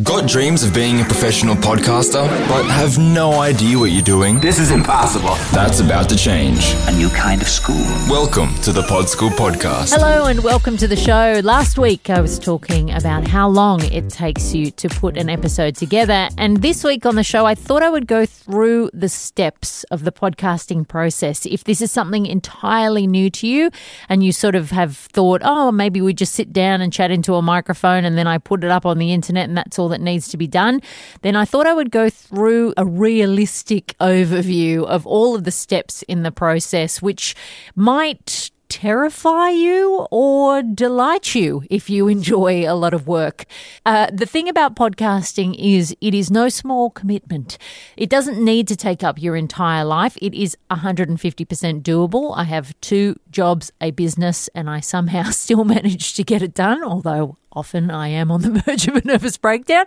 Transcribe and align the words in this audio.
Got 0.00 0.26
dreams 0.26 0.62
of 0.62 0.72
being 0.72 1.02
a 1.02 1.04
professional 1.04 1.54
podcaster, 1.54 2.26
but 2.48 2.64
have 2.64 2.96
no 2.96 3.42
idea 3.42 3.78
what 3.78 3.90
you're 3.90 4.00
doing? 4.00 4.40
This 4.40 4.58
is 4.58 4.70
impossible. 4.70 5.34
That's 5.52 5.80
about 5.80 6.08
to 6.08 6.16
change. 6.16 6.72
A 6.86 6.92
new 6.92 7.10
kind 7.10 7.42
of 7.42 7.46
school. 7.46 7.84
Welcome 8.08 8.54
to 8.62 8.72
the 8.72 8.80
PodSchool 8.80 9.32
Podcast. 9.32 9.92
Hello 9.92 10.28
and 10.28 10.42
welcome 10.42 10.78
to 10.78 10.88
the 10.88 10.96
show. 10.96 11.42
Last 11.44 11.76
week 11.76 12.08
I 12.08 12.22
was 12.22 12.38
talking 12.38 12.90
about 12.90 13.28
how 13.28 13.50
long 13.50 13.84
it 13.84 14.08
takes 14.08 14.54
you 14.54 14.70
to 14.70 14.88
put 14.88 15.18
an 15.18 15.28
episode 15.28 15.76
together. 15.76 16.30
And 16.38 16.62
this 16.62 16.84
week 16.84 17.04
on 17.04 17.16
the 17.16 17.22
show, 17.22 17.44
I 17.44 17.54
thought 17.54 17.82
I 17.82 17.90
would 17.90 18.06
go 18.06 18.24
through 18.24 18.88
the 18.94 19.10
steps 19.10 19.84
of 19.90 20.04
the 20.04 20.12
podcasting 20.12 20.88
process. 20.88 21.44
If 21.44 21.64
this 21.64 21.82
is 21.82 21.92
something 21.92 22.24
entirely 22.24 23.06
new 23.06 23.28
to 23.28 23.46
you 23.46 23.70
and 24.08 24.24
you 24.24 24.32
sort 24.32 24.54
of 24.54 24.70
have 24.70 24.96
thought, 24.96 25.42
oh, 25.44 25.70
maybe 25.70 26.00
we 26.00 26.14
just 26.14 26.32
sit 26.32 26.50
down 26.50 26.80
and 26.80 26.90
chat 26.90 27.10
into 27.10 27.34
a 27.34 27.42
microphone 27.42 28.06
and 28.06 28.16
then 28.16 28.26
I 28.26 28.38
put 28.38 28.64
it 28.64 28.70
up 28.70 28.86
on 28.86 28.96
the 28.96 29.12
internet 29.12 29.50
and 29.50 29.58
that's 29.58 29.78
all 29.78 29.81
that 29.90 30.00
needs 30.00 30.28
to 30.28 30.36
be 30.36 30.46
done, 30.46 30.80
then 31.22 31.36
I 31.36 31.44
thought 31.44 31.66
I 31.66 31.74
would 31.74 31.90
go 31.90 32.10
through 32.10 32.74
a 32.76 32.84
realistic 32.84 33.94
overview 34.00 34.84
of 34.84 35.06
all 35.06 35.34
of 35.34 35.44
the 35.44 35.50
steps 35.50 36.02
in 36.02 36.22
the 36.22 36.32
process, 36.32 37.00
which 37.00 37.34
might 37.74 38.50
terrify 38.72 39.50
you 39.50 40.06
or 40.10 40.62
delight 40.62 41.34
you 41.34 41.62
if 41.68 41.90
you 41.90 42.08
enjoy 42.08 42.64
a 42.66 42.72
lot 42.72 42.94
of 42.94 43.06
work. 43.06 43.44
Uh, 43.84 44.08
the 44.10 44.24
thing 44.24 44.48
about 44.48 44.74
podcasting 44.74 45.54
is 45.58 45.94
it 46.00 46.14
is 46.14 46.30
no 46.30 46.48
small 46.48 46.88
commitment. 46.88 47.58
It 47.98 48.08
doesn't 48.08 48.42
need 48.42 48.66
to 48.68 48.76
take 48.76 49.04
up 49.04 49.20
your 49.20 49.36
entire 49.36 49.84
life. 49.84 50.16
It 50.22 50.32
is 50.32 50.56
150% 50.70 51.82
doable. 51.82 52.32
I 52.34 52.44
have 52.44 52.74
two 52.80 53.16
jobs, 53.30 53.70
a 53.78 53.90
business, 53.90 54.48
and 54.54 54.70
I 54.70 54.80
somehow 54.80 55.24
still 55.30 55.64
manage 55.64 56.14
to 56.14 56.24
get 56.24 56.40
it 56.40 56.54
done, 56.54 56.82
although 56.82 57.36
often 57.52 57.90
I 57.90 58.08
am 58.08 58.30
on 58.30 58.42
the 58.42 58.50
verge 58.66 58.88
of 58.88 58.96
a 58.96 59.02
nervous 59.04 59.36
breakdown, 59.36 59.84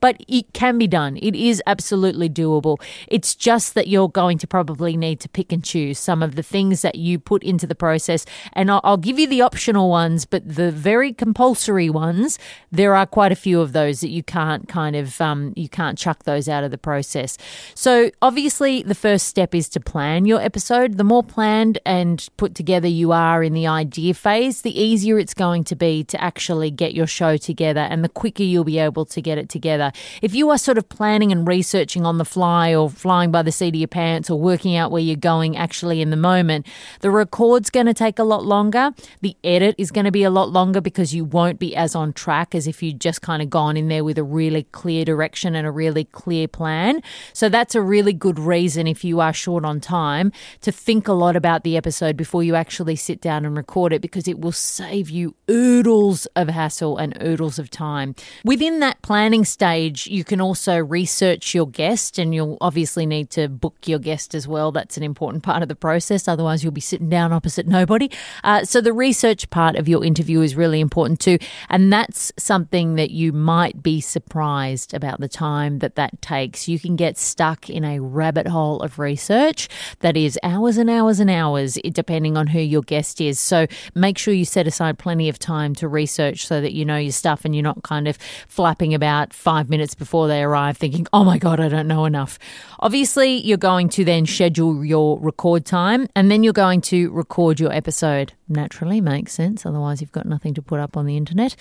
but 0.00 0.22
it 0.28 0.52
can 0.52 0.78
be 0.78 0.86
done. 0.86 1.16
It 1.16 1.34
is 1.34 1.62
absolutely 1.66 2.28
doable. 2.28 2.80
It's 3.08 3.34
just 3.34 3.74
that 3.74 3.88
you're 3.88 4.08
going 4.08 4.38
to 4.38 4.46
probably 4.46 4.96
need 4.96 5.20
to 5.20 5.28
pick 5.28 5.52
and 5.52 5.64
choose 5.64 5.98
some 5.98 6.22
of 6.22 6.34
the 6.34 6.42
things 6.42 6.82
that 6.82 6.96
you 6.96 7.18
put 7.18 7.42
into 7.42 7.66
the 7.66 7.74
process. 7.74 8.24
And 8.52 8.70
I'll, 8.70 8.80
I'll 8.84 8.96
give 8.96 9.18
you 9.18 9.26
the 9.26 9.42
optional 9.42 9.88
ones, 9.90 10.24
but 10.24 10.46
the 10.46 10.70
very 10.70 11.12
compulsory 11.12 11.90
ones, 11.90 12.38
there 12.70 12.94
are 12.94 13.06
quite 13.06 13.32
a 13.32 13.36
few 13.36 13.60
of 13.60 13.72
those 13.72 14.00
that 14.00 14.10
you 14.10 14.22
can't 14.22 14.68
kind 14.68 14.96
of, 14.96 15.20
um, 15.20 15.52
you 15.56 15.68
can't 15.68 15.98
chuck 15.98 16.24
those 16.24 16.48
out 16.48 16.64
of 16.64 16.70
the 16.70 16.78
process. 16.78 17.38
So 17.74 18.10
obviously, 18.22 18.82
the 18.82 18.94
first 18.94 19.26
step 19.26 19.54
is 19.54 19.68
to 19.70 19.80
plan 19.80 20.26
your 20.26 20.40
episode. 20.40 20.96
The 20.96 21.04
more 21.04 21.22
planned 21.22 21.78
and 21.84 22.26
put 22.36 22.54
together 22.54 22.88
you 22.88 23.12
are 23.12 23.42
in 23.42 23.52
the 23.52 23.66
idea 23.66 24.14
phase, 24.14 24.62
the 24.62 24.78
easier 24.80 25.18
it's 25.18 25.34
going 25.34 25.64
to 25.64 25.76
be 25.76 26.04
to 26.04 26.22
actually 26.22 26.70
get 26.70 26.94
your 26.94 27.05
your 27.06 27.08
show 27.08 27.36
together 27.36 27.80
and 27.80 28.02
the 28.02 28.08
quicker 28.08 28.42
you'll 28.42 28.64
be 28.64 28.78
able 28.78 29.04
to 29.06 29.22
get 29.22 29.38
it 29.38 29.48
together. 29.48 29.92
If 30.22 30.34
you 30.34 30.50
are 30.50 30.58
sort 30.58 30.78
of 30.78 30.88
planning 30.88 31.30
and 31.30 31.46
researching 31.46 32.04
on 32.04 32.18
the 32.18 32.24
fly 32.24 32.74
or 32.74 32.90
flying 32.90 33.30
by 33.30 33.42
the 33.42 33.52
seat 33.52 33.74
of 33.74 33.76
your 33.76 33.88
pants 33.88 34.28
or 34.28 34.38
working 34.38 34.76
out 34.76 34.90
where 34.90 35.02
you're 35.02 35.16
going 35.16 35.56
actually 35.56 36.02
in 36.02 36.10
the 36.10 36.16
moment, 36.16 36.66
the 37.00 37.10
record's 37.10 37.70
going 37.70 37.86
to 37.86 37.94
take 37.94 38.18
a 38.18 38.24
lot 38.24 38.44
longer. 38.44 38.92
The 39.20 39.36
edit 39.44 39.76
is 39.78 39.90
going 39.90 40.04
to 40.04 40.10
be 40.10 40.24
a 40.24 40.30
lot 40.30 40.50
longer 40.50 40.80
because 40.80 41.14
you 41.14 41.24
won't 41.24 41.58
be 41.58 41.76
as 41.76 41.94
on 41.94 42.12
track 42.12 42.54
as 42.54 42.66
if 42.66 42.82
you'd 42.82 43.00
just 43.00 43.22
kind 43.22 43.42
of 43.42 43.50
gone 43.50 43.76
in 43.76 43.88
there 43.88 44.04
with 44.04 44.18
a 44.18 44.24
really 44.24 44.64
clear 44.72 45.04
direction 45.04 45.54
and 45.54 45.66
a 45.66 45.70
really 45.70 46.04
clear 46.04 46.48
plan. 46.48 47.02
So 47.32 47.48
that's 47.48 47.74
a 47.74 47.82
really 47.82 48.12
good 48.12 48.38
reason 48.38 48.86
if 48.86 49.04
you 49.04 49.20
are 49.20 49.32
short 49.32 49.64
on 49.64 49.80
time 49.80 50.32
to 50.62 50.72
think 50.72 51.06
a 51.06 51.12
lot 51.12 51.36
about 51.36 51.62
the 51.62 51.76
episode 51.76 52.16
before 52.16 52.42
you 52.42 52.54
actually 52.54 52.96
sit 52.96 53.20
down 53.20 53.44
and 53.44 53.56
record 53.56 53.92
it 53.92 54.02
because 54.02 54.26
it 54.26 54.40
will 54.40 54.52
save 54.52 55.08
you 55.10 55.36
oodles 55.48 56.26
of 56.34 56.48
hassle 56.48 56.95
and 56.96 57.16
oodles 57.22 57.58
of 57.58 57.70
time. 57.70 58.14
Within 58.44 58.80
that 58.80 59.00
planning 59.02 59.44
stage, 59.44 60.06
you 60.06 60.24
can 60.24 60.40
also 60.40 60.76
research 60.76 61.54
your 61.54 61.68
guest, 61.68 62.18
and 62.18 62.34
you'll 62.34 62.58
obviously 62.60 63.06
need 63.06 63.30
to 63.30 63.48
book 63.48 63.76
your 63.86 63.98
guest 63.98 64.34
as 64.34 64.48
well. 64.48 64.72
That's 64.72 64.96
an 64.96 65.02
important 65.02 65.42
part 65.42 65.62
of 65.62 65.68
the 65.68 65.76
process. 65.76 66.28
Otherwise, 66.28 66.62
you'll 66.62 66.72
be 66.72 66.80
sitting 66.80 67.08
down 67.08 67.32
opposite 67.32 67.66
nobody. 67.66 68.10
Uh, 68.42 68.64
so, 68.64 68.80
the 68.80 68.92
research 68.92 69.50
part 69.50 69.76
of 69.76 69.88
your 69.88 70.04
interview 70.04 70.40
is 70.40 70.56
really 70.56 70.80
important 70.80 71.20
too. 71.20 71.38
And 71.68 71.92
that's 71.92 72.32
something 72.38 72.94
that 72.94 73.10
you 73.10 73.32
might 73.32 73.82
be 73.82 74.00
surprised 74.00 74.94
about 74.94 75.20
the 75.20 75.28
time 75.28 75.80
that 75.80 75.96
that 75.96 76.22
takes. 76.22 76.68
You 76.68 76.78
can 76.78 76.96
get 76.96 77.18
stuck 77.18 77.68
in 77.68 77.84
a 77.84 78.00
rabbit 78.00 78.46
hole 78.46 78.80
of 78.80 78.98
research 78.98 79.68
that 80.00 80.16
is 80.16 80.38
hours 80.42 80.78
and 80.78 80.88
hours 80.88 81.20
and 81.20 81.30
hours, 81.30 81.78
depending 81.92 82.36
on 82.36 82.46
who 82.48 82.60
your 82.60 82.82
guest 82.82 83.20
is. 83.20 83.38
So, 83.38 83.66
make 83.94 84.16
sure 84.16 84.32
you 84.32 84.44
set 84.44 84.66
aside 84.66 84.98
plenty 84.98 85.28
of 85.28 85.38
time 85.38 85.74
to 85.76 85.88
research 85.88 86.46
so 86.46 86.60
that 86.60 86.72
you 86.72 86.84
know 86.86 86.96
your 86.96 87.12
stuff 87.12 87.44
and 87.44 87.54
you're 87.54 87.62
not 87.62 87.82
kind 87.82 88.08
of 88.08 88.16
flapping 88.48 88.94
about 88.94 89.32
five 89.32 89.68
minutes 89.68 89.94
before 89.94 90.28
they 90.28 90.42
arrive 90.42 90.76
thinking, 90.76 91.06
oh 91.12 91.24
my 91.24 91.38
God, 91.38 91.60
I 91.60 91.68
don't 91.68 91.88
know 91.88 92.04
enough. 92.04 92.38
Obviously, 92.80 93.34
you're 93.46 93.58
going 93.58 93.88
to 93.90 94.04
then 94.04 94.26
schedule 94.26 94.84
your 94.84 95.18
record 95.20 95.64
time 95.64 96.06
and 96.14 96.30
then 96.30 96.42
you're 96.42 96.52
going 96.52 96.80
to 96.82 97.10
record 97.10 97.60
your 97.60 97.72
episode. 97.72 98.32
Naturally, 98.48 99.00
makes 99.00 99.32
sense. 99.32 99.66
Otherwise, 99.66 100.00
you've 100.00 100.12
got 100.12 100.26
nothing 100.26 100.54
to 100.54 100.62
put 100.62 100.80
up 100.80 100.96
on 100.96 101.06
the 101.06 101.16
internet. 101.16 101.56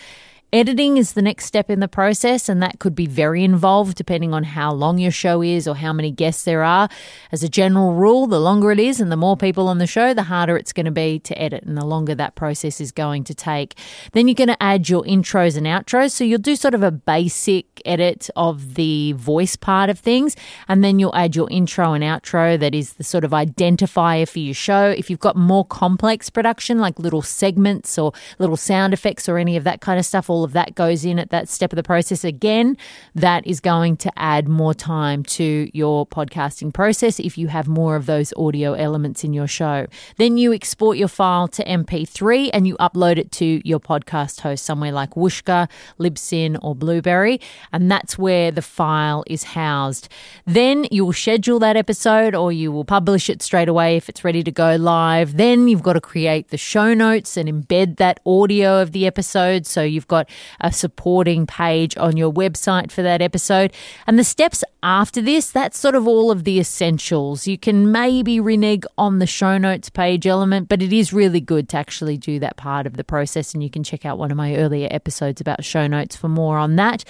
Editing 0.55 0.95
is 0.95 1.11
the 1.11 1.21
next 1.21 1.43
step 1.43 1.69
in 1.69 1.81
the 1.81 1.87
process, 1.89 2.47
and 2.47 2.63
that 2.63 2.79
could 2.79 2.95
be 2.95 3.07
very 3.07 3.43
involved 3.43 3.97
depending 3.97 4.33
on 4.33 4.45
how 4.45 4.71
long 4.71 4.97
your 4.97 5.11
show 5.11 5.41
is 5.41 5.67
or 5.67 5.75
how 5.75 5.91
many 5.91 6.11
guests 6.11 6.45
there 6.45 6.63
are. 6.63 6.87
As 7.33 7.43
a 7.43 7.49
general 7.49 7.93
rule, 7.93 8.25
the 8.25 8.39
longer 8.39 8.71
it 8.71 8.79
is 8.79 9.01
and 9.01 9.11
the 9.11 9.17
more 9.17 9.35
people 9.35 9.67
on 9.67 9.79
the 9.79 9.85
show, 9.85 10.13
the 10.13 10.23
harder 10.23 10.55
it's 10.55 10.71
going 10.71 10.85
to 10.85 10.93
be 10.93 11.19
to 11.19 11.37
edit, 11.37 11.65
and 11.65 11.77
the 11.77 11.83
longer 11.83 12.15
that 12.15 12.35
process 12.35 12.79
is 12.79 12.93
going 12.93 13.25
to 13.25 13.35
take. 13.35 13.77
Then 14.13 14.29
you're 14.29 14.35
going 14.35 14.47
to 14.47 14.63
add 14.63 14.87
your 14.87 15.03
intros 15.03 15.57
and 15.57 15.67
outros. 15.67 16.11
So 16.11 16.23
you'll 16.23 16.39
do 16.39 16.55
sort 16.55 16.73
of 16.73 16.83
a 16.83 16.89
basic 16.91 17.81
edit 17.83 18.29
of 18.37 18.75
the 18.75 19.11
voice 19.11 19.57
part 19.57 19.89
of 19.89 19.99
things, 19.99 20.37
and 20.69 20.85
then 20.85 20.99
you'll 20.99 21.17
add 21.17 21.35
your 21.35 21.49
intro 21.51 21.91
and 21.91 22.01
outro 22.01 22.57
that 22.57 22.73
is 22.73 22.93
the 22.93 23.03
sort 23.03 23.25
of 23.25 23.31
identifier 23.31 24.25
for 24.25 24.39
your 24.39 24.53
show. 24.53 24.85
If 24.97 25.09
you've 25.09 25.19
got 25.19 25.35
more 25.35 25.65
complex 25.65 26.29
production, 26.29 26.79
like 26.79 26.97
little 26.97 27.21
segments 27.21 27.97
or 27.97 28.13
little 28.39 28.55
sound 28.55 28.93
effects 28.93 29.27
or 29.27 29.37
any 29.37 29.57
of 29.57 29.65
that 29.65 29.81
kind 29.81 29.99
of 29.99 30.05
stuff, 30.05 30.29
all 30.29 30.44
of 30.45 30.53
that 30.53 30.75
goes 30.75 31.03
in 31.03 31.19
at 31.19 31.31
that 31.31 31.49
step 31.49 31.73
of 31.73 31.75
the 31.75 31.83
process 31.83 32.23
again, 32.23 32.77
that 33.13 33.45
is 33.45 33.59
going 33.59 33.97
to 33.97 34.11
add 34.15 34.47
more 34.47 34.73
time 34.73 35.23
to 35.23 35.69
your 35.73 36.07
podcasting 36.07 36.73
process 36.73 37.19
if 37.19 37.37
you 37.37 37.49
have 37.49 37.67
more 37.67 37.97
of 37.97 38.05
those 38.05 38.33
audio 38.37 38.73
elements 38.73 39.25
in 39.25 39.33
your 39.33 39.47
show. 39.47 39.87
Then 40.15 40.37
you 40.37 40.53
export 40.53 40.97
your 40.97 41.09
file 41.09 41.49
to 41.49 41.63
MP3 41.65 42.51
and 42.53 42.65
you 42.65 42.77
upload 42.77 43.17
it 43.17 43.31
to 43.33 43.61
your 43.67 43.81
podcast 43.81 44.39
host 44.39 44.63
somewhere 44.63 44.93
like 44.93 45.15
Whooshkaa, 45.15 45.67
Libsyn, 45.99 46.57
or 46.61 46.73
Blubrry. 46.75 47.41
and 47.73 47.91
that's 47.91 48.17
where 48.17 48.51
the 48.51 48.61
file 48.61 49.23
is 49.27 49.43
housed. 49.43 50.07
Then 50.45 50.85
you 50.91 51.05
will 51.05 51.13
schedule 51.13 51.59
that 51.59 51.75
episode 51.75 52.35
or 52.35 52.51
you 52.51 52.71
will 52.71 52.85
publish 52.85 53.29
it 53.29 53.41
straight 53.41 53.67
away 53.67 53.97
if 53.97 54.07
it's 54.07 54.23
ready 54.23 54.43
to 54.43 54.51
go 54.51 54.75
live. 54.75 55.37
Then 55.37 55.67
you've 55.67 55.83
got 55.83 55.93
to 55.93 56.01
create 56.01 56.49
the 56.49 56.57
show 56.57 56.93
notes 56.93 57.35
and 57.37 57.49
embed 57.49 57.97
that 57.97 58.19
audio 58.25 58.81
of 58.81 58.91
the 58.91 59.07
episode. 59.07 59.65
So 59.65 59.81
you've 59.81 60.07
got 60.07 60.24
a 60.61 60.71
supporting 60.71 61.45
page 61.45 61.97
on 61.97 62.17
your 62.17 62.31
website 62.31 62.91
for 62.91 63.01
that 63.01 63.21
episode. 63.21 63.73
And 64.07 64.17
the 64.17 64.23
steps 64.23 64.63
after 64.83 65.21
this, 65.21 65.51
that's 65.51 65.77
sort 65.77 65.95
of 65.95 66.07
all 66.07 66.31
of 66.31 66.43
the 66.43 66.59
essentials. 66.59 67.47
You 67.47 67.57
can 67.57 67.91
maybe 67.91 68.39
renege 68.39 68.83
on 68.97 69.19
the 69.19 69.27
show 69.27 69.57
notes 69.57 69.89
page 69.89 70.27
element, 70.27 70.69
but 70.69 70.81
it 70.81 70.93
is 70.93 71.11
really 71.11 71.41
good 71.41 71.69
to 71.69 71.77
actually 71.77 72.17
do 72.17 72.39
that 72.39 72.57
part 72.57 72.85
of 72.85 72.97
the 72.97 73.03
process. 73.03 73.53
And 73.53 73.63
you 73.63 73.69
can 73.69 73.83
check 73.83 74.05
out 74.05 74.17
one 74.17 74.31
of 74.31 74.37
my 74.37 74.55
earlier 74.55 74.87
episodes 74.91 75.41
about 75.41 75.63
show 75.63 75.87
notes 75.87 76.15
for 76.15 76.29
more 76.29 76.57
on 76.57 76.75
that. 76.75 77.03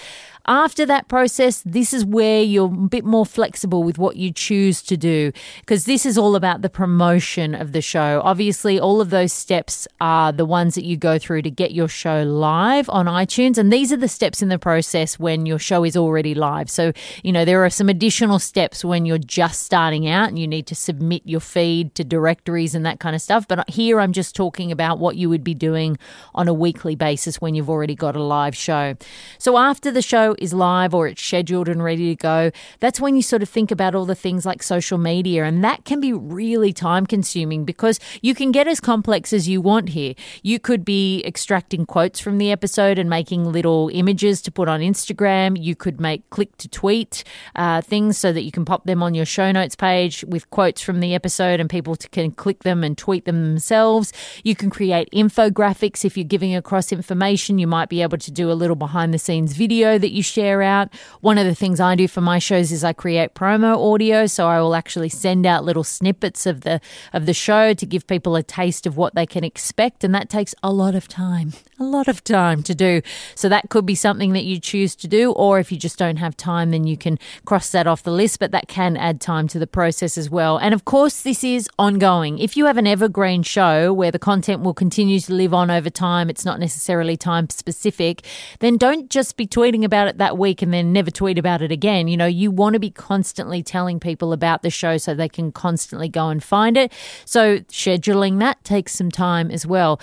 After 0.47 0.85
that 0.85 1.07
process, 1.07 1.63
this 1.66 1.94
is 1.94 2.06
where 2.06 2.41
you're 2.41 2.66
a 2.66 2.88
bit 2.88 3.03
more 3.03 3.25
flexible 3.25 3.83
with 3.83 3.97
what 3.97 4.16
you 4.16 4.31
choose 4.31 4.81
to 4.83 4.95
do 4.95 5.31
because 5.61 5.85
this 5.85 6.06
is 6.06 6.17
all 6.17 6.35
about 6.35 6.61
the 6.61 6.69
promotion 6.69 7.56
of 7.56 7.72
the 7.72 7.81
show. 7.81 8.22
Obviously, 8.23 8.79
all 8.79 9.01
of 9.01 9.09
those 9.09 9.33
steps 9.33 9.88
are 10.00 10.31
the 10.31 10.45
ones 10.45 10.75
that 10.75 10.85
you 10.85 10.97
go 10.97 11.17
through 11.17 11.41
to 11.41 11.50
get 11.50 11.72
your 11.72 11.88
show 11.88 12.23
live 12.23 12.88
on 12.89 13.07
iTunes. 13.07 13.57
And 13.57 13.73
these 13.73 13.91
are 13.91 13.97
the 13.97 14.07
steps 14.07 14.41
in 14.41 14.50
the 14.50 14.59
process 14.59 15.17
when 15.17 15.45
your 15.45 15.57
show 15.57 15.83
is 15.83 15.97
already 15.97 16.35
live. 16.35 16.69
So, 16.69 16.94
you 17.24 17.31
know, 17.31 17.44
there 17.44 17.65
are 17.65 17.69
some 17.69 17.89
additional 17.89 18.38
steps 18.38 18.86
when 18.86 19.06
you're 19.06 19.18
just 19.18 19.63
starting 19.63 20.07
out 20.07 20.30
and 20.30 20.38
you 20.38 20.48
need 20.48 20.68
to 20.68 20.75
submit 20.75 21.24
your 21.25 21.39
feed 21.39 21.95
to 21.95 22.03
directories 22.03 22.75
and 22.75 22.86
that 22.86 23.00
kind 23.00 23.15
of 23.15 23.21
stuff. 23.21 23.48
But 23.48 23.68
here 23.69 24.00
I'm 24.00 24.13
just 24.13 24.36
talking 24.36 24.71
about 24.71 25.00
what 25.00 25.15
you 25.15 25.30
would 25.30 25.44
be 25.44 25.56
doing 25.56 25.98
on 26.36 26.48
a 26.48 26.53
weekly 26.53 26.95
basis 26.95 27.41
when 27.41 27.56
you've 27.56 27.69
already 27.69 27.95
got 27.95 28.15
a 28.15 28.24
live 28.24 28.56
show. 28.56 28.95
So 29.39 29.57
after 29.57 29.91
the 29.91 30.01
show 30.01 30.35
is 30.40 30.54
live 30.54 30.94
or 30.94 31.08
it's 31.08 31.22
scheduled 31.22 31.68
and 31.68 31.84
ready 31.84 32.10
to 32.10 32.16
go, 32.16 32.52
that's 32.80 33.00
when 33.00 33.16
you 33.16 33.22
sort 33.22 33.42
of 33.42 33.50
think 33.50 33.72
about 33.72 33.96
all 33.96 34.06
the 34.06 34.16
things 34.16 34.46
like 34.46 34.64
social 34.64 34.98
media. 34.98 35.44
And 35.46 35.64
that 35.64 35.86
can 35.86 36.00
be 36.00 36.14
really 36.14 36.74
time 36.74 37.06
consuming 37.06 37.66
because 37.66 38.00
you 38.22 38.36
can 38.36 38.52
get 38.52 38.68
as 38.68 38.80
complex 38.80 39.34
as 39.34 39.48
you 39.48 39.62
want 39.62 39.90
here. 39.90 40.14
You 40.44 40.60
could 40.60 40.86
be 40.86 41.24
extracting 41.26 41.86
quotes 41.86 42.20
from 42.20 42.38
the 42.38 42.52
episode 42.52 43.00
and 43.00 43.10
making 43.10 43.46
little 43.46 43.90
images 43.94 44.42
to 44.44 44.52
put 44.52 44.68
on 44.68 44.80
Instagram. 44.82 45.62
You 45.62 45.76
could 45.76 46.00
make 46.00 46.30
click 46.30 46.56
to 46.58 46.68
tweet 46.68 47.24
uh, 47.56 47.82
things 47.82 48.18
so 48.18 48.32
that 48.34 48.44
you 48.44 48.52
can 48.52 48.66
pop 48.66 48.86
them 48.86 49.02
on 49.02 49.14
your 49.14 49.26
show 49.26 49.52
notes 49.52 49.76
page 49.76 50.24
with 50.28 50.50
quotes 50.50 50.82
from 50.82 51.00
the 51.00 51.14
episode 51.14 51.60
and 51.60 51.70
people 51.70 51.96
can 52.12 52.32
click 52.32 52.64
them 52.64 52.84
and 52.84 52.98
tweet 52.98 53.26
them 53.26 53.44
themselves. 53.44 54.14
You 54.44 54.56
can 54.56 54.70
create 54.70 55.10
infographics 55.12 56.06
if 56.06 56.18
you're 56.18 56.24
giving 56.24 56.56
across 56.56 56.92
information. 56.92 57.60
You 57.60 57.68
might 57.68 57.90
be 57.90 58.02
able 58.02 58.18
to 58.18 58.32
do 58.32 58.52
a 58.52 58.54
little 58.54 58.76
behind 58.76 59.14
the 59.14 59.20
scenes 59.20 59.54
video 59.54 59.98
that 59.98 60.12
you 60.12 60.24
share 60.25 60.62
out. 60.62 60.94
One 61.22 61.38
of 61.38 61.45
the 61.45 61.56
things 61.56 61.80
I 61.80 61.95
do 61.95 62.07
for 62.07 62.22
my 62.22 62.39
shows 62.39 62.72
is 62.72 62.83
I 62.83 62.94
create 62.94 63.33
promo 63.33 63.94
audio, 63.94 64.25
so 64.25 64.48
I 64.48 64.60
will 64.62 64.75
actually 64.75 65.10
send 65.10 65.45
out 65.45 65.63
little 65.63 65.83
snippets 65.83 66.45
of 66.45 66.62
the 66.62 66.81
of 67.13 67.25
the 67.25 67.33
show 67.33 67.74
to 67.74 67.86
give 67.86 68.07
people 68.07 68.36
a 68.36 68.44
taste 68.44 68.86
of 68.86 68.98
what 68.98 69.16
they 69.16 69.25
can 69.25 69.44
expect, 69.44 70.04
and 70.04 70.13
that 70.16 70.30
takes 70.30 70.56
a 70.63 70.72
lot 70.72 70.95
of 70.95 71.07
time, 71.07 71.54
a 71.80 71.83
lot 71.83 72.07
of 72.07 72.24
time 72.24 72.63
to 72.63 72.75
do. 72.75 73.01
So 73.36 73.48
that 73.50 73.69
could 73.69 73.86
be 73.86 73.95
something 73.95 74.33
that 74.33 74.44
you 74.44 74.60
choose 74.60 74.95
to 74.98 75.07
do, 75.07 75.31
or 75.33 75.60
if 75.60 75.72
you 75.72 75.77
just 75.77 75.98
don't 75.98 76.18
have 76.18 76.36
time, 76.36 76.72
then 76.72 76.86
you 76.86 76.98
can 76.98 77.19
cross 77.45 77.69
that 77.72 77.88
off 77.88 78.04
the 78.04 78.12
list. 78.12 78.39
But 78.39 78.51
that 78.51 78.68
can 78.68 78.98
add 78.98 79.22
time 79.22 79.48
to 79.50 79.60
the 79.60 79.68
process 79.68 80.18
as 80.18 80.30
well. 80.30 80.57
And 80.57 80.74
of 80.74 80.86
course, 80.86 81.22
this 81.22 81.44
is 81.44 81.69
ongoing. 81.77 82.39
If 82.39 82.57
you 82.57 82.66
have 82.66 82.77
an 82.77 82.88
evergreen 82.88 83.44
show 83.44 83.94
where 83.94 84.12
the 84.12 84.19
content 84.19 84.62
will 84.62 84.74
continue 84.74 85.19
to 85.19 85.33
live 85.33 85.54
on 85.54 85.69
over 85.69 85.89
time, 85.89 86.30
it's 86.30 86.45
not 86.45 86.60
necessarily 86.60 87.18
time 87.18 87.50
specific, 87.50 88.25
then 88.60 88.77
don't 88.77 89.10
just 89.10 89.38
be 89.38 89.45
tweeting 89.45 89.83
about 89.83 90.07
it 90.07 90.14
that 90.17 90.38
week 90.38 90.62
and 90.62 90.73
then 90.73 90.94
never 90.94 91.12
tweet 91.12 91.38
about 91.38 91.62
it 91.62 91.71
again. 91.71 92.07
You 92.07 92.17
know, 92.17 92.25
you 92.25 92.51
want 92.51 92.73
to 92.73 92.79
be 92.79 92.91
constantly 92.91 93.62
telling 93.63 94.00
people 94.00 94.33
about 94.33 94.62
the 94.62 94.69
show 94.69 94.97
so 94.97 95.13
they 95.13 95.29
can 95.29 95.51
constantly 95.51 96.09
go 96.09 96.29
and 96.29 96.44
find 96.44 96.77
it. 96.77 96.91
So 97.25 97.59
scheduling 97.59 98.39
that 98.39 98.63
takes 98.63 98.94
some 98.94 99.12
time 99.12 99.51
as 99.51 99.65
well. 99.65 100.00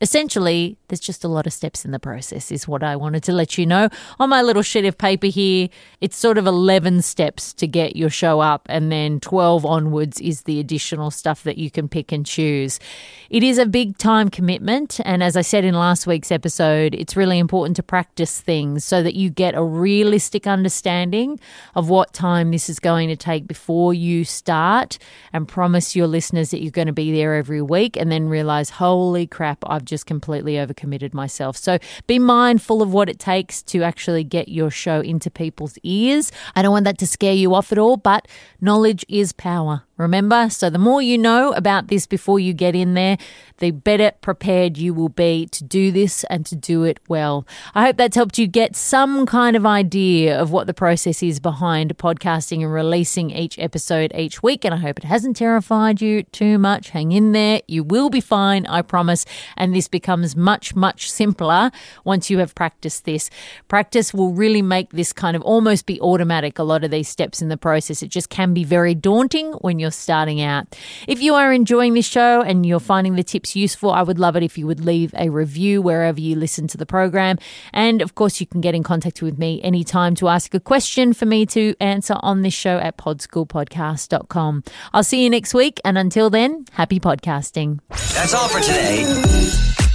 Essentially, 0.00 0.76
there's 0.88 1.00
just 1.00 1.24
a 1.24 1.28
lot 1.28 1.46
of 1.46 1.52
steps 1.52 1.84
in 1.84 1.90
the 1.90 1.98
process, 1.98 2.52
is 2.52 2.68
what 2.68 2.82
I 2.82 2.96
wanted 2.96 3.22
to 3.24 3.32
let 3.32 3.56
you 3.56 3.66
know. 3.66 3.88
On 4.18 4.28
my 4.28 4.42
little 4.42 4.62
sheet 4.62 4.84
of 4.84 4.98
paper 4.98 5.26
here, 5.26 5.68
it's 6.00 6.16
sort 6.16 6.38
of 6.38 6.46
11 6.46 7.02
steps 7.02 7.52
to 7.54 7.66
get 7.66 7.96
your 7.96 8.10
show 8.10 8.40
up, 8.40 8.66
and 8.68 8.92
then 8.92 9.20
12 9.20 9.64
onwards 9.64 10.20
is 10.20 10.42
the 10.42 10.60
additional 10.60 11.10
stuff 11.10 11.42
that 11.44 11.58
you 11.58 11.70
can 11.70 11.88
pick 11.88 12.12
and 12.12 12.26
choose. 12.26 12.78
It 13.30 13.42
is 13.42 13.58
a 13.58 13.66
big 13.66 13.98
time 13.98 14.28
commitment, 14.28 15.00
and 15.04 15.22
as 15.22 15.36
I 15.36 15.42
said 15.42 15.64
in 15.64 15.74
last 15.74 16.06
week's 16.06 16.30
episode, 16.30 16.94
it's 16.94 17.16
really 17.16 17.38
important 17.38 17.76
to 17.76 17.82
practice 17.82 18.40
things 18.40 18.84
so 18.84 19.02
that 19.02 19.14
you 19.14 19.30
get 19.30 19.54
a 19.54 19.62
realistic 19.62 20.46
understanding 20.46 21.40
of 21.74 21.88
what 21.88 22.12
time 22.12 22.50
this 22.50 22.68
is 22.68 22.78
going 22.78 23.08
to 23.08 23.16
take 23.16 23.46
before 23.46 23.94
you 23.94 24.24
start 24.24 24.98
and 25.32 25.48
promise 25.48 25.96
your 25.96 26.06
listeners 26.06 26.50
that 26.50 26.62
you're 26.62 26.70
going 26.70 26.86
to 26.86 26.92
be 26.92 27.12
there 27.12 27.34
every 27.34 27.62
week 27.62 27.96
and 27.96 28.12
then 28.12 28.28
realize, 28.28 28.70
holy 28.70 29.26
crap, 29.26 29.58
I've 29.66 29.85
just 29.86 30.06
completely 30.06 30.54
overcommitted 30.54 31.14
myself. 31.14 31.56
So 31.56 31.78
be 32.06 32.18
mindful 32.18 32.82
of 32.82 32.92
what 32.92 33.08
it 33.08 33.18
takes 33.18 33.62
to 33.64 33.82
actually 33.82 34.24
get 34.24 34.48
your 34.48 34.70
show 34.70 35.00
into 35.00 35.30
people's 35.30 35.78
ears. 35.82 36.30
I 36.54 36.62
don't 36.62 36.72
want 36.72 36.84
that 36.84 36.98
to 36.98 37.06
scare 37.06 37.34
you 37.34 37.54
off 37.54 37.72
at 37.72 37.78
all, 37.78 37.96
but 37.96 38.28
knowledge 38.60 39.04
is 39.08 39.32
power. 39.32 39.85
Remember? 39.96 40.50
So, 40.50 40.68
the 40.68 40.78
more 40.78 41.00
you 41.00 41.16
know 41.16 41.52
about 41.52 41.88
this 41.88 42.06
before 42.06 42.38
you 42.38 42.52
get 42.52 42.74
in 42.74 42.94
there, 42.94 43.16
the 43.58 43.70
better 43.70 44.12
prepared 44.20 44.76
you 44.76 44.92
will 44.92 45.08
be 45.08 45.46
to 45.46 45.64
do 45.64 45.90
this 45.90 46.24
and 46.24 46.44
to 46.46 46.54
do 46.54 46.84
it 46.84 47.00
well. 47.08 47.46
I 47.74 47.86
hope 47.86 47.96
that's 47.96 48.16
helped 48.16 48.38
you 48.38 48.46
get 48.46 48.76
some 48.76 49.24
kind 49.24 49.56
of 49.56 49.64
idea 49.64 50.38
of 50.38 50.50
what 50.50 50.66
the 50.66 50.74
process 50.74 51.22
is 51.22 51.40
behind 51.40 51.96
podcasting 51.96 52.62
and 52.62 52.72
releasing 52.72 53.30
each 53.30 53.58
episode 53.58 54.12
each 54.14 54.42
week. 54.42 54.64
And 54.64 54.74
I 54.74 54.78
hope 54.78 54.98
it 54.98 55.04
hasn't 55.04 55.36
terrified 55.36 56.02
you 56.02 56.24
too 56.24 56.58
much. 56.58 56.90
Hang 56.90 57.12
in 57.12 57.32
there. 57.32 57.62
You 57.66 57.82
will 57.82 58.10
be 58.10 58.20
fine, 58.20 58.66
I 58.66 58.82
promise. 58.82 59.24
And 59.56 59.74
this 59.74 59.88
becomes 59.88 60.36
much, 60.36 60.74
much 60.74 61.10
simpler 61.10 61.70
once 62.04 62.28
you 62.28 62.38
have 62.38 62.54
practiced 62.54 63.04
this. 63.06 63.30
Practice 63.68 64.12
will 64.12 64.32
really 64.32 64.62
make 64.62 64.90
this 64.90 65.12
kind 65.12 65.36
of 65.36 65.42
almost 65.42 65.86
be 65.86 66.00
automatic, 66.00 66.58
a 66.58 66.62
lot 66.62 66.84
of 66.84 66.90
these 66.90 67.08
steps 67.08 67.40
in 67.40 67.48
the 67.48 67.56
process. 67.56 68.02
It 68.02 68.08
just 68.08 68.28
can 68.28 68.52
be 68.52 68.64
very 68.64 68.94
daunting 68.94 69.52
when 69.54 69.78
you're 69.86 69.92
starting 69.92 70.40
out. 70.40 70.66
If 71.06 71.22
you 71.22 71.34
are 71.34 71.52
enjoying 71.52 71.94
this 71.94 72.06
show 72.06 72.42
and 72.42 72.66
you're 72.66 72.80
finding 72.80 73.14
the 73.14 73.22
tips 73.22 73.54
useful, 73.54 73.92
I 73.92 74.02
would 74.02 74.18
love 74.18 74.34
it 74.34 74.42
if 74.42 74.58
you 74.58 74.66
would 74.66 74.84
leave 74.84 75.14
a 75.16 75.28
review 75.30 75.80
wherever 75.80 76.20
you 76.20 76.34
listen 76.34 76.66
to 76.68 76.76
the 76.76 76.86
program. 76.86 77.38
And 77.72 78.02
of 78.02 78.16
course, 78.16 78.40
you 78.40 78.46
can 78.46 78.60
get 78.60 78.74
in 78.74 78.82
contact 78.82 79.22
with 79.22 79.38
me 79.38 79.62
anytime 79.62 80.16
to 80.16 80.26
ask 80.26 80.52
a 80.54 80.60
question 80.60 81.12
for 81.12 81.26
me 81.26 81.46
to 81.46 81.76
answer 81.80 82.16
on 82.18 82.42
this 82.42 82.54
show 82.54 82.78
at 82.78 82.96
podschoolpodcast.com. 82.98 84.64
I'll 84.92 85.04
see 85.04 85.22
you 85.22 85.30
next 85.30 85.54
week. 85.54 85.80
And 85.84 85.96
until 85.96 86.30
then, 86.30 86.64
happy 86.72 86.98
podcasting. 86.98 87.78
That's 87.88 88.34
all 88.34 88.48
for 88.48 88.60
today. 88.60 89.85